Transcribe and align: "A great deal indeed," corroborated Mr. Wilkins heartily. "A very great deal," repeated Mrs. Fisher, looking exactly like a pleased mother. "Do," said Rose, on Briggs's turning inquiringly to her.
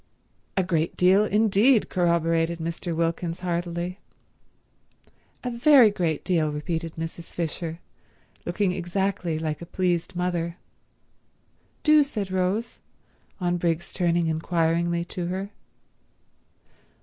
"A 0.57 0.63
great 0.63 0.97
deal 0.97 1.25
indeed," 1.25 1.87
corroborated 1.87 2.57
Mr. 2.57 2.95
Wilkins 2.95 3.41
heartily. 3.41 3.99
"A 5.43 5.51
very 5.51 5.91
great 5.91 6.23
deal," 6.25 6.51
repeated 6.51 6.95
Mrs. 6.95 7.25
Fisher, 7.25 7.77
looking 8.43 8.71
exactly 8.71 9.37
like 9.37 9.61
a 9.61 9.65
pleased 9.67 10.15
mother. 10.15 10.57
"Do," 11.83 12.01
said 12.01 12.31
Rose, 12.31 12.79
on 13.39 13.57
Briggs's 13.57 13.93
turning 13.93 14.25
inquiringly 14.25 15.05
to 15.05 15.27
her. 15.27 15.51